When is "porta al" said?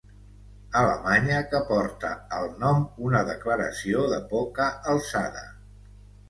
1.67-2.49